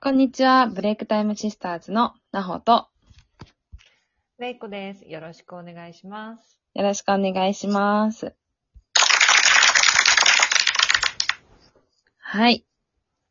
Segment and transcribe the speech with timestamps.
[0.00, 2.86] こんにちは、ブレイクタイムシスターズのなほと、
[4.38, 5.04] レイコです。
[5.04, 6.56] よろしくお願いします。
[6.74, 8.32] よろしくお願いします。
[12.18, 12.64] はい。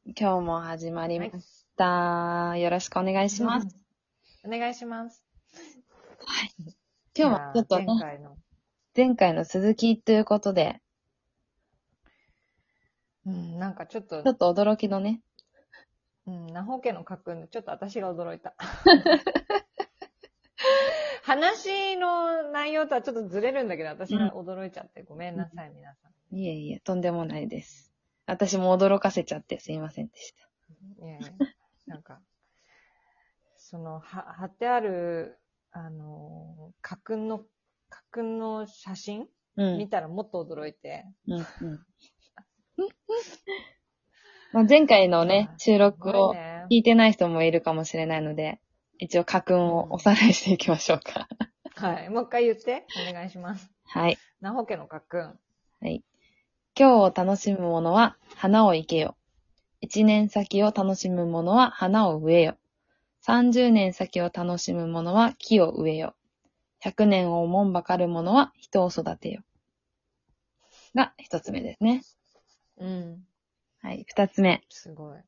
[0.07, 2.57] 今日も始まりました。
[2.57, 3.67] よろしくお願いします。。
[4.43, 5.23] お願いします。
[6.25, 6.53] はい。
[7.17, 8.37] 今日はちょっとねいやー前、回の。
[8.93, 10.81] 前回の続きということで、
[13.25, 15.21] うん、なんかちょっとちょ、っと驚きのね、
[16.27, 18.53] うん、なほ家の家訓でちょっと私が驚いた。
[21.23, 27.93] 話の内容とはちょっとずれるんだけど、私が驚いちゃってごめんなさい、皆さいえいえ、とんでもないです。
[28.25, 30.47] 私も驚かせちゃってすいませんでした。
[31.05, 31.07] ん。
[31.07, 31.31] いやいや
[31.85, 32.21] なんか、
[33.55, 35.37] その、は、貼ってある、
[35.71, 37.39] あのー、家訓の、
[37.89, 39.77] 家訓の写真うん。
[39.77, 41.05] 見たらもっと驚いて。
[41.27, 41.45] うんうん
[44.53, 46.33] まあ前回のね、収録を
[46.69, 48.59] 聞いてない人もいるかもしれないので、
[48.99, 51.27] 一応家訓をおさらいしていきましょうか。
[51.75, 52.09] はい。
[52.09, 52.85] もう一回言って。
[53.09, 53.69] お願いします。
[53.85, 54.17] はい。
[54.41, 55.37] なほ家の家訓。
[55.81, 56.03] はい。
[56.77, 59.15] 今日を楽しむ者は花を生けよ。
[59.81, 62.57] 一年先を楽しむ者は花を植えよ。
[63.21, 66.15] 三十年先を楽しむ者は木を植えよ。
[66.79, 69.41] 百年を思んばかる者は人を育てよ。
[70.95, 72.01] が一つ目ですね。
[72.79, 73.27] うん。
[73.87, 74.03] はい。
[74.05, 74.61] 二つ目。
[74.67, 75.15] すごい。
[75.15, 75.21] は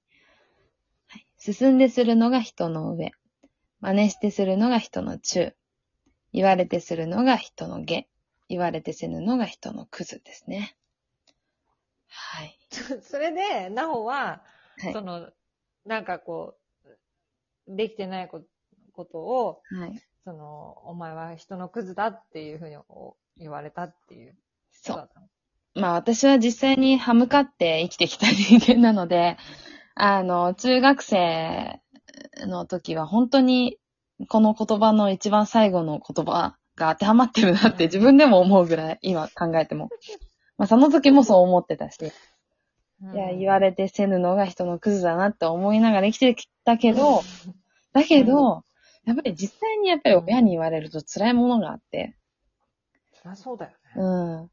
[1.16, 3.14] い進んでするのが人の上。
[3.80, 5.56] 真似してするのが人の中。
[6.34, 8.06] 言われてするのが人の下。
[8.50, 10.76] 言われてせぬのが人のクズですね。
[12.08, 12.60] はい。
[13.02, 14.44] それで、なほは、
[14.80, 15.00] はいそ。
[15.00, 15.32] の、
[15.86, 18.44] なんかこう、できてないこ
[18.92, 20.04] ことを、はい。
[20.26, 22.76] その、お前は人のクズだっていうふうに
[23.38, 24.38] 言われたっていう。
[24.72, 25.30] そうだったの。
[25.80, 29.38] まあ私は実際に歯向かって生きてきた人間なので、
[29.96, 31.82] あの、中学生
[32.46, 33.78] の時は本当に
[34.28, 39.90] この言葉の一番最後の言葉が当てはまってるなって自分でも思うぐらい、今考えても。
[40.58, 41.98] まあその時もそう思ってたし、
[43.14, 47.22] いや、言われれてせぬのが人のクズだなって思いながら生きてきたけど、
[47.94, 48.64] だけど、
[49.06, 52.16] やっぱり実際にやっぱり親に言われると辛いものがあって、
[53.14, 53.78] そりゃそうだよね。
[53.96, 54.50] うん。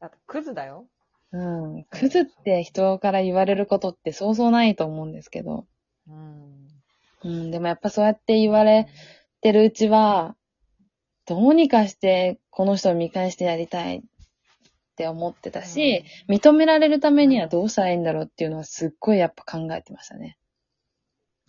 [0.00, 0.86] だってクズだよ。
[1.32, 1.84] うん。
[1.84, 5.66] クズって人から言われることってそうそうないと思うんですけど。
[6.08, 6.68] うん。
[7.22, 7.50] うん。
[7.50, 8.88] でもやっぱそうやって言われ
[9.40, 10.36] てるうちは、
[11.26, 14.02] どうにかしてこの人を見返してやりたいっ
[14.96, 20.36] て思ってたし、認められるためにはどうしたらいいんだろうっていうのはすっごいやっぱ考えてましたね。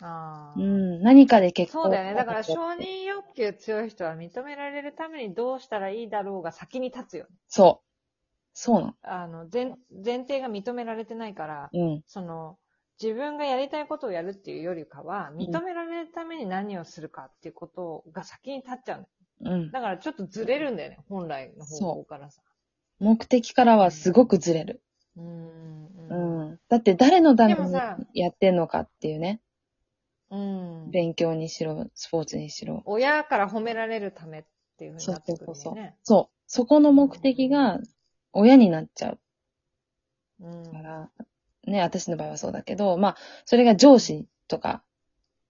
[0.01, 0.59] ああ。
[0.59, 1.01] うん。
[1.01, 1.83] 何かで結構。
[1.83, 2.13] そうだよね。
[2.15, 7.29] だから承認欲求強い人は認められるためにどうしたらいいだろうが先に立つよね。
[7.47, 7.90] そう。
[8.53, 8.93] そうなの。
[9.03, 9.73] あの、前、
[10.03, 12.03] 前提が認められてないから、うん。
[12.05, 12.57] その、
[13.01, 19.07] 自分がやりたいことをやるっていうよりかは、ん認められるために何をするかっていうことが先に立っちゃう
[19.43, 19.53] の。
[19.53, 19.71] うん。
[19.71, 22.41] だからちょっとずれるんだよね、本来の方向からさ。
[22.99, 24.81] 目的からはすごくずれる。
[25.17, 25.25] うーん。
[25.25, 26.51] ううん。
[26.51, 26.59] ん。
[26.69, 27.71] だって誰のために
[28.13, 29.41] やってんのかっていうね。
[30.29, 30.91] うん。
[30.91, 32.83] 勉強にしろ、スポーツにしろ。
[32.85, 34.43] 親から褒められるためっ
[34.77, 35.95] ていうふうになってくるそうそうよね。
[36.03, 36.35] そう。
[36.45, 37.79] そこの目的が
[38.33, 39.19] 親になっちゃう
[40.41, 40.71] うん。
[40.71, 41.09] から、
[41.65, 44.83] ね、私の場合はそうだけど、まあ、それが上司とか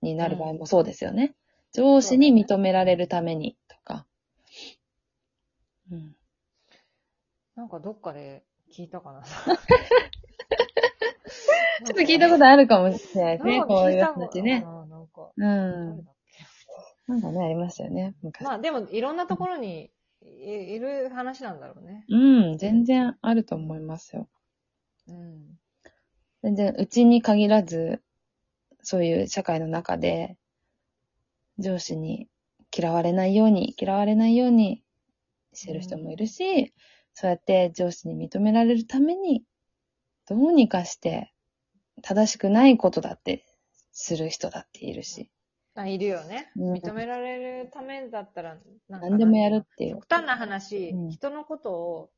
[0.01, 1.35] になる場合もそうですよね。
[1.73, 4.05] 上司に認められるためにとか。
[5.91, 6.15] うん。
[7.55, 9.23] なんかどっかで聞いたかな。
[11.83, 14.63] ちょっと聞いたことあるかもしれないですね、こういう話ね。
[14.65, 15.31] あーなんか。
[15.35, 16.05] うん。
[17.07, 18.43] なんかね、ありましたよね、昔。
[18.43, 19.91] まあでも、いろんなところに
[20.23, 22.05] いいる話なんだろうね。
[22.09, 24.27] うん、全然あると思いますよ。
[25.07, 25.59] うん。
[26.43, 28.01] 全然、うちに限らず、
[28.81, 30.37] そういう社会の中で、
[31.59, 32.27] 上司に
[32.75, 34.83] 嫌われないように、嫌われないように
[35.53, 36.73] してる人もいるし、
[37.13, 39.43] そうやって上司に認められるために、
[40.27, 41.33] どうにかして、
[42.01, 43.45] 正しくないことだって
[43.91, 45.29] する人だっているし、
[45.75, 46.51] あ、いるよね。
[46.55, 48.57] うん認められるためだったら、
[48.89, 50.07] なんか何でもやるっていう極。
[50.09, 52.09] 端な話、うん人のことを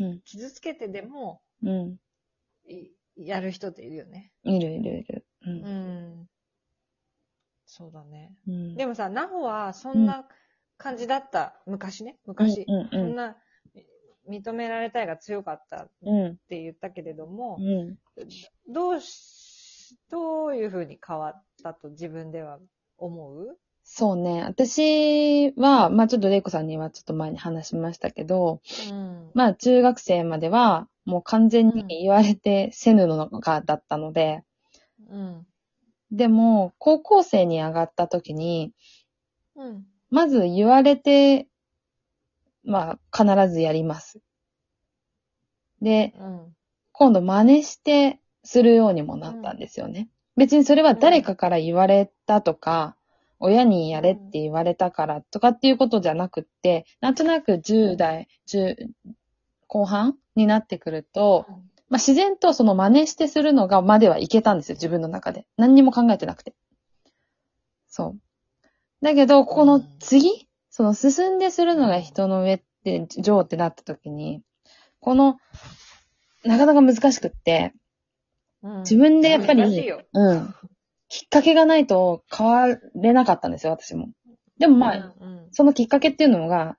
[0.00, 1.68] うん、傷つけてでも、う
[3.16, 4.32] やる人っているよね。
[4.44, 5.26] いるいるいる。
[5.46, 5.50] う。
[5.50, 5.58] うん
[6.22, 6.28] ん。
[7.66, 8.32] そうだね。
[8.46, 10.26] うん、でもさ、ナホはそんな
[10.76, 11.60] 感じだった。
[11.66, 12.18] 昔ね。
[12.26, 12.64] 昔。
[12.68, 13.36] うん、うん、そんな、
[14.28, 16.36] 認められたいが強かったっうん。
[16.48, 17.98] て言ったけれども、うん。
[18.72, 19.18] どうし、
[20.10, 22.58] どういうふうに変わったと自分では
[22.98, 23.58] 思う？
[23.84, 24.42] そうね。
[24.44, 28.60] 私は、まあちょっとレイコさんにはちょっと前に話しましたけど、
[28.90, 29.30] うん。
[29.34, 34.44] まあ中学生までは、もう完全に言われてせぬのがだったので、
[35.10, 35.46] うん。
[36.12, 38.72] でも、高校生に上がった時に、
[39.56, 39.84] うん。
[40.10, 41.48] まず言われて、
[42.64, 44.20] まあ、必ずやります。
[45.80, 46.56] で、うん。
[46.92, 50.08] 今度真似してするようにもなったんですよね。
[50.36, 52.96] 別にそれは誰かから言われたとか、
[53.38, 58.76] 親にやれって言われたからとかっていうことじゃなくって、なんとなく10代、10
[59.66, 61.46] 後半になってくると、
[61.88, 65.46] まあ、自然とその真似してするのがまではいけたんですよ、自分の中で。
[65.56, 66.54] 何にも考えてなくて。
[67.88, 68.64] そう。
[69.02, 74.42] だけど、ここの次、その進んでするのが人の上って、上ってなった時に、
[75.00, 75.36] この、
[76.44, 77.74] なかなか難しくって、
[78.62, 79.62] うん自分でやっぱり
[80.12, 80.54] うん。
[81.08, 84.08] きっかけがないと変われなかったんですよ、私も。
[84.58, 86.78] でもまあ、うんそのきっかけっていうのが、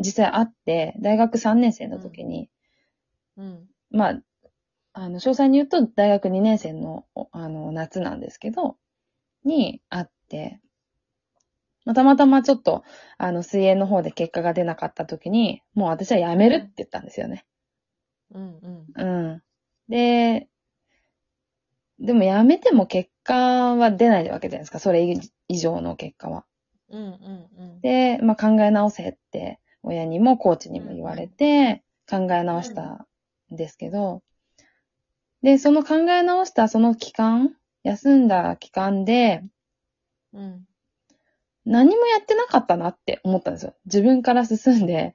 [0.00, 2.50] 実際あって、大学3年生の時に、
[3.36, 3.68] うん。
[3.90, 4.20] まあ、
[4.92, 8.76] あの、詳細に言うと、大学2年生の、おあの、夏なんですけど、
[9.44, 10.60] にあって、
[11.84, 12.82] まあたまたまちょっと、
[13.16, 17.46] あの、水泳の方で結果が出なかった時に、もう私は辞めるって言ったんですよね。
[18.34, 18.58] うん。
[18.96, 19.02] うん。
[19.02, 19.42] うん。
[19.88, 20.48] で、
[22.00, 24.78] でも辞めても結果は出ないわけじゃないですか。
[24.78, 25.02] それ
[25.48, 26.44] 以上の結果は。
[26.90, 27.00] うん。
[27.00, 27.48] うん。
[27.58, 27.80] うん。
[27.80, 33.06] で、まあ、考え直せって、親にもコーチにも言われて、考え直した
[33.52, 34.22] んですけど、
[35.42, 39.44] で、その考え直したその期間、休んだ期間で、
[40.32, 40.66] うん。
[41.64, 43.74] 何もやってなかったなって思ったんですよ。
[43.84, 45.14] 自分から進んで、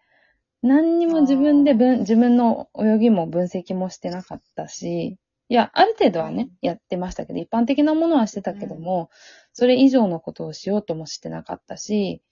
[0.62, 5.18] 何にも自分で分、自分の泳ぎも分析もしてなかったし、
[5.54, 9.12] いや、ある程度はね、やってましたけど、一般的なものはしてたけども、
[9.52, 12.24] それ以上のことをしようともしてなかったし、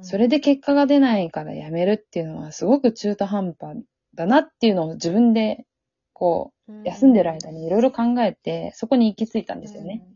[0.00, 3.82] それで結果が出ないからやめるっていうのはすごく中途半端
[4.14, 5.66] だなっていうのを自分で、
[6.12, 10.06] こう、休んでる間にいろいろ考えて、そこに行き着いたんですよね。。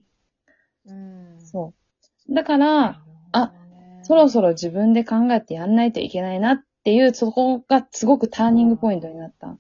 [0.87, 1.41] うん。
[1.41, 1.75] そ
[2.29, 2.33] う。
[2.33, 3.03] だから、
[3.33, 3.53] あ、
[4.05, 9.59] そろそろ自分で考えてやんないといけないなっていう、そこがすごくターニングポイントになった。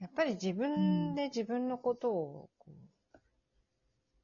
[0.00, 2.70] やっぱり自分で自分のことを、こ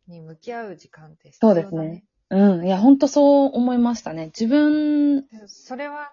[0.08, 1.62] うに向き合う時間って必要だ、ね。
[1.62, 2.04] そうですね。
[2.30, 2.66] うん。
[2.66, 4.26] いや、ほんとそう思いましたね。
[4.26, 6.12] 自分、それは、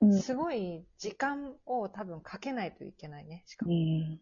[0.00, 3.44] うんすごい時間を多分かけないといけないね。
[3.46, 3.74] しかうも。
[3.74, 4.20] ん。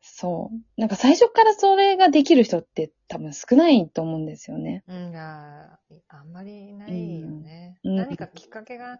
[0.00, 0.80] そう。
[0.80, 4.82] なんか最初からそれができる人って多分少ないと思うんですよね。
[4.88, 5.78] うん、あ
[6.08, 7.78] あんまりいないよね。
[7.84, 8.98] うん何かきっかけが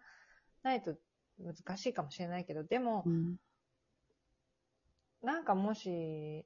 [0.62, 0.94] ないと
[1.38, 3.36] 難しいかもしれないけど、でも、うん。
[5.22, 6.44] なんかもし、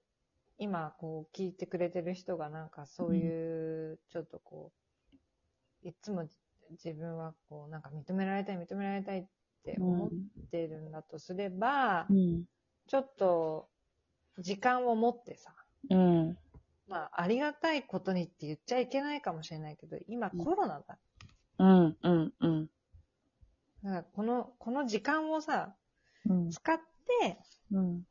[0.58, 4.72] 今こう聞いてくれてる人がなんかそういう、ちょっとこ
[5.84, 6.26] う、いつも
[6.70, 9.26] 自分はこう、なんか認められたい、認められたいっ
[9.64, 10.10] て思っ
[10.50, 12.44] てるんだとすれば、うん。
[12.86, 13.68] ちょっと
[14.38, 15.54] 時間を持ってさ、
[15.90, 16.38] うん。
[16.86, 20.98] まあ、ありがたいことにって言っちゃいけないかもしれないけど、今コロナだ。
[21.58, 21.96] うん。
[22.02, 22.32] うん。
[22.40, 22.66] うん。
[23.82, 25.74] だからこの、この時間をさ、
[26.28, 26.50] うん。
[26.50, 26.78] 使っ
[27.20, 27.38] て、
[27.72, 28.02] うん。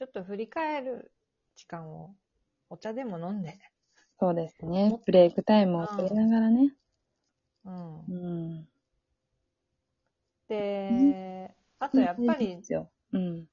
[0.00, 1.12] ちょっと振り返る
[1.54, 2.14] 時間を
[2.70, 3.58] お茶でも飲んで、
[4.18, 4.98] そうですね。
[5.04, 6.72] ブレイクタイムを取りながらね。
[7.66, 7.98] うん。
[7.98, 8.68] うん。
[10.48, 12.90] で、あとやっぱりいいで、すよ。
[13.12, 13.44] うん。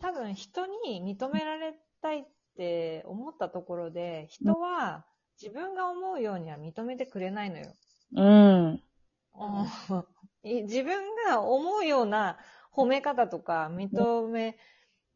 [0.00, 2.24] 多分人に認められたいっ
[2.56, 5.04] て思ったところで、人は
[5.38, 7.74] 自分が思うようには認めてくれないのよ。
[8.16, 8.82] うん。
[10.42, 12.38] 自分が思うような
[12.72, 14.56] 褒め方とか、認め、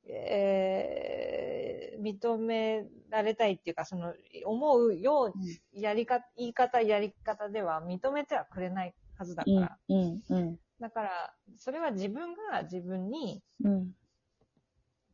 [0.06, 4.12] えー認められたいっていうか、その、
[4.44, 9.78] 思うよう、やりか、言い方、やり方では認めてはくれないはずだかうんら。。
[9.88, 10.23] うん。
[10.28, 10.58] うん。
[10.80, 13.94] だから、それは自分が自分に、うん。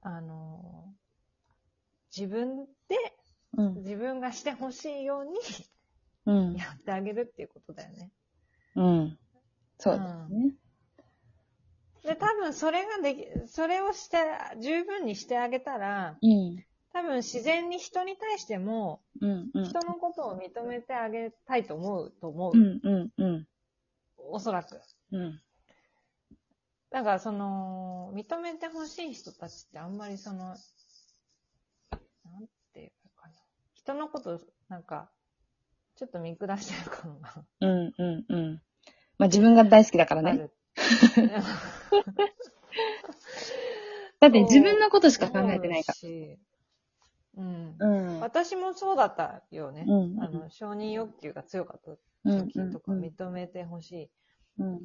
[0.03, 0.95] あの、
[2.17, 2.97] 自分で、
[3.57, 3.75] うん。
[3.83, 5.39] 自分がしてほしいように
[6.27, 6.57] うん。
[6.57, 8.11] やってあげるっていうことだよね。
[8.75, 9.19] うん。
[9.79, 10.55] そうですね。
[12.05, 14.19] で、多分それができ、それをして、
[14.61, 16.65] 十分にしてあげたら、うん。
[16.93, 19.51] 多分自然に人に対しても、うん。
[19.55, 19.65] うん。
[19.65, 22.59] 人のことを認めてあげたいと思うと思う。
[22.59, 22.81] うん。
[22.83, 23.23] うん。
[23.23, 23.47] うん。
[24.17, 24.81] おそらく。
[25.13, 25.41] うん。
[26.91, 30.57] だからその、認めてほしい人たちってあんまりその、なん
[32.73, 33.35] ていうかな。
[33.75, 35.11] 人のこと、なんか、
[35.97, 37.93] ちょっと見下してる感がうん。
[37.97, 38.25] うん。
[38.29, 38.63] うん。
[39.19, 40.51] まあ自分が大好きだからね。
[44.21, 46.39] だって自分のことしか考えてないかし。
[47.37, 47.79] うん。
[47.79, 47.89] ら。
[47.89, 48.21] うん。
[48.21, 49.85] 私もそうだったよね。
[49.87, 51.93] うんあの、承認欲求が強かった
[52.25, 52.49] うん。
[52.49, 53.01] 時とかうん。
[53.01, 54.11] 認めてほしい。
[54.59, 54.81] うん。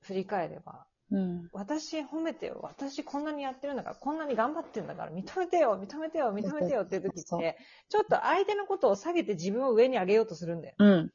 [0.00, 1.48] 振り返れば、うん。
[1.52, 2.60] 私褒めてよ。
[2.62, 10.74] 私こんなにやってるんだから、こんなに頑張ってるんだから、認めてよ、認めてよ、認めてよっていう時って、ちょっと相手のことを下げて自分を上に上げようとするんだよ。
[10.78, 11.12] うん。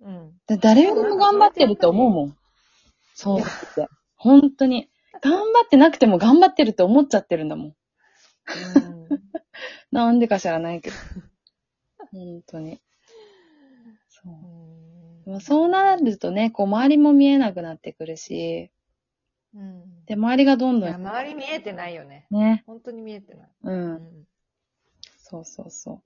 [0.00, 0.32] うん。
[0.46, 2.36] だ誰よりも頑張ってると思うもん。
[3.14, 3.42] そうっ
[3.74, 3.88] て。
[4.16, 4.90] 本当に。
[5.22, 7.66] 頑張ってなくても頑張ってるって思っちゃってるんだもん。
[7.68, 7.74] うん。
[9.90, 10.96] なんでか知らないけど。
[12.12, 12.80] 本当に。
[14.08, 14.28] そ
[15.26, 15.30] う。
[15.30, 18.70] まあそうなるとね、こう周りも見えなくなってくるし、
[19.54, 20.04] うん。
[20.04, 22.26] で、周りがどんいや、どん、周り見えてないよね。
[22.30, 22.64] ね。
[22.66, 23.50] 本当に見えてない。
[23.62, 23.70] う。。
[23.70, 24.26] うん
[25.26, 26.02] そうそうそ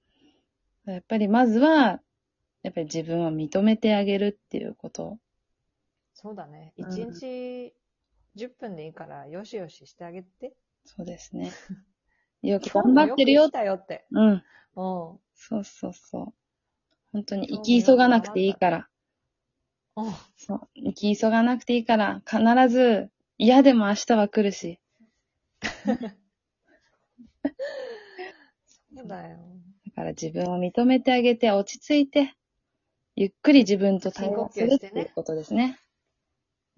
[0.87, 0.91] う。
[0.91, 2.01] やっぱりまずは、
[2.63, 5.19] やっぱり自分を認めてあげるっていうこと。
[6.21, 6.73] そうだね。
[6.79, 7.73] うん一日
[8.35, 10.53] 10分でいいから、よしよししてあげて。
[10.85, 11.53] そうですね。
[12.43, 13.63] よく頑張ってるよ今日もよ。
[13.63, 14.05] たよって。
[14.11, 14.27] うん。
[14.33, 14.43] うん。
[14.75, 16.35] そうそうそう。
[17.13, 18.89] 本当に今生き急がなくていいから。
[19.97, 20.69] うんそう。
[20.75, 24.81] 生き急がなくていいから、必ず嫌でも明日は来るし。
[28.93, 29.39] そうだよ。
[29.87, 32.35] だから自分を認めてあげて落ち着いて、
[33.15, 35.79] ゆっくり自分と対話するっていうことですね。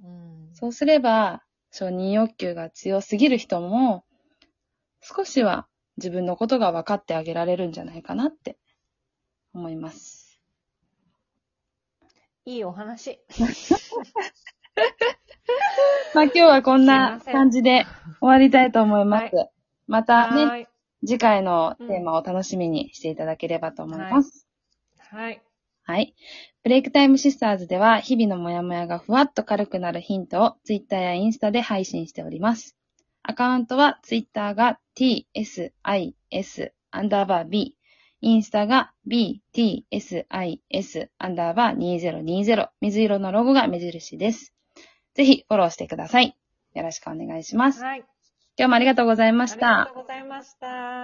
[0.02, 0.50] うん。
[0.54, 4.04] そうすれば、承認欲求が強すぎる人も、
[5.00, 5.66] 少しは
[5.96, 8.58] 自分のことが分かってあげられるんじゃないかなって
[9.54, 10.40] 思います。
[12.44, 13.20] いいお話。
[16.14, 17.86] まあ今日はこんな感じで
[18.20, 19.36] 終わりたいと思います。
[19.36, 19.48] は
[19.86, 20.68] またね、はい。
[21.06, 24.46] 次回のテーマを楽しみにしていただければと思います。
[24.98, 25.24] はい。
[25.26, 25.42] はい。
[26.62, 32.76] ブレイクタイムシスターズでは日々のモヤモヤがふわっと軽くなるヒントを Twitter やインスタで配信しております。
[33.22, 37.76] アカウントは Twitter が tsis アンダーバー b、
[38.20, 40.24] インスタが btsis
[41.18, 44.54] アンダーバー2020、水色のロゴが目印です。
[45.14, 46.36] ぜひフォローしてください。
[46.74, 47.82] よろしくお願いします。
[47.82, 48.04] はい。
[48.58, 50.00] 今日もありがとうございまありしたがと。
[50.00, 51.00] うございました。